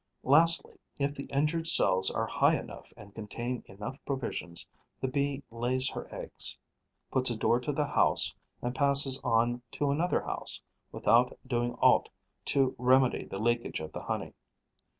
Lastly, 0.23 0.79
if 0.97 1.13
the 1.13 1.25
injured 1.25 1.67
cells 1.67 2.09
are 2.09 2.25
high 2.25 2.59
enough 2.59 2.91
and 2.97 3.13
contain 3.13 3.61
enough 3.67 3.99
provisions, 4.03 4.67
the 4.99 5.07
Bee 5.07 5.43
lays 5.51 5.89
her 5.91 6.07
eggs, 6.11 6.57
puts 7.11 7.29
a 7.29 7.37
door 7.37 7.59
to 7.59 7.71
the 7.71 7.85
house 7.85 8.33
and 8.63 8.73
passes 8.73 9.21
on 9.23 9.61
to 9.73 9.91
another 9.91 10.23
house, 10.23 10.63
without 10.91 11.37
doing 11.45 11.75
aught 11.75 12.09
to 12.45 12.73
remedy 12.79 13.25
the 13.25 13.37
leakage 13.37 13.79
of 13.79 13.91
the 13.91 14.01
honey. 14.01 14.33